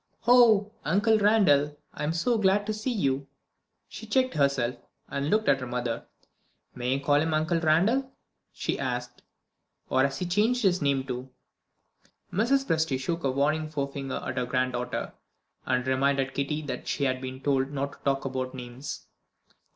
"Oh, 0.25 0.71
Uncle 0.83 1.19
Randal, 1.19 1.77
I'm 1.93 2.11
so 2.11 2.39
glad 2.39 2.65
to 2.65 2.73
see 2.73 2.91
you!" 2.91 3.27
She 3.87 4.07
checked 4.07 4.33
herself, 4.33 4.73
and 5.07 5.29
looked 5.29 5.47
at 5.47 5.59
her 5.59 5.67
mother. 5.67 6.07
"May 6.73 6.95
I 6.95 6.99
call 7.03 7.21
him 7.21 7.35
Uncle 7.35 7.59
Randal?" 7.59 8.11
she 8.51 8.79
asked. 8.79 9.21
"Or 9.91 10.01
has 10.01 10.17
he 10.17 10.25
changed 10.25 10.63
his 10.63 10.81
name, 10.81 11.03
too?" 11.05 11.29
Mrs. 12.33 12.65
Presty 12.65 12.99
shook 12.99 13.23
a 13.23 13.29
warning 13.29 13.69
forefinger 13.69 14.19
at 14.25 14.37
her 14.39 14.45
granddaughter, 14.47 15.13
and 15.67 15.85
reminded 15.85 16.33
Kitty 16.33 16.63
that 16.63 16.87
she 16.87 17.03
had 17.03 17.21
been 17.21 17.39
told 17.39 17.69
not 17.69 17.91
to 17.91 17.99
talk 18.03 18.25
about 18.25 18.55
names. 18.55 19.05